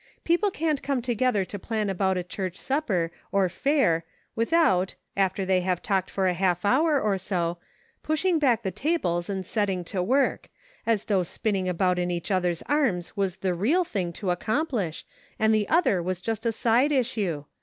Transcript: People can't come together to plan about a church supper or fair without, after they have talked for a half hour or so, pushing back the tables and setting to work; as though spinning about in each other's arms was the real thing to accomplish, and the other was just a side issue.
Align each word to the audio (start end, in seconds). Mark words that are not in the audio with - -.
People 0.23 0.49
can't 0.49 0.81
come 0.81 0.99
together 0.99 1.45
to 1.45 1.59
plan 1.59 1.87
about 1.87 2.17
a 2.17 2.23
church 2.23 2.57
supper 2.57 3.11
or 3.31 3.47
fair 3.49 4.03
without, 4.35 4.95
after 5.15 5.45
they 5.45 5.61
have 5.61 5.79
talked 5.83 6.09
for 6.09 6.25
a 6.27 6.33
half 6.33 6.65
hour 6.65 6.99
or 6.99 7.19
so, 7.19 7.59
pushing 8.01 8.39
back 8.39 8.63
the 8.63 8.71
tables 8.71 9.29
and 9.29 9.45
setting 9.45 9.83
to 9.83 10.01
work; 10.01 10.49
as 10.87 11.03
though 11.03 11.21
spinning 11.21 11.69
about 11.69 11.99
in 11.99 12.09
each 12.09 12.31
other's 12.31 12.63
arms 12.63 13.15
was 13.15 13.35
the 13.35 13.53
real 13.53 13.83
thing 13.83 14.11
to 14.13 14.31
accomplish, 14.31 15.05
and 15.37 15.53
the 15.53 15.69
other 15.69 16.01
was 16.01 16.19
just 16.19 16.47
a 16.47 16.51
side 16.51 16.91
issue. 16.91 17.45